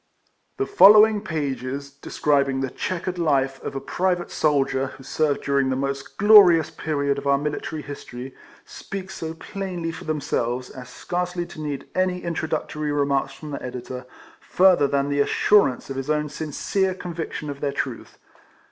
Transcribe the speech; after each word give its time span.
The 0.57 0.65
following 0.65 1.21
pages, 1.21 1.91
describing 1.91 2.61
the 2.61 2.71
che= 2.71 2.99
quered 3.03 3.19
life 3.19 3.61
of 3.61 3.75
a 3.75 3.79
private 3.79 4.31
soldier, 4.31 4.87
who 4.87 5.03
served 5.03 5.43
during 5.43 5.69
the 5.69 5.75
most 5.75 6.17
glorious 6.17 6.71
period 6.71 7.19
of 7.19 7.27
our 7.27 7.37
military 7.37 7.83
history, 7.83 8.33
speak 8.65 9.11
so 9.11 9.35
plainly 9.35 9.91
for 9.91 10.05
them 10.05 10.19
selves, 10.19 10.71
as 10.71 10.89
scarcely 10.89 11.45
to 11.45 11.61
need 11.61 11.85
any 11.93 12.23
introductory 12.23 12.91
remarks 12.91 13.33
from 13.33 13.51
the 13.51 13.61
editor, 13.61 14.07
further 14.39 14.87
than 14.87 15.07
the 15.09 15.19
assurance 15.21 15.91
of 15.91 15.97
his 15.97 16.09
own 16.09 16.29
sincere 16.29 16.95
conviction 16.95 17.51
of 17.51 17.61
their 17.61 17.71
truth. 17.71 18.17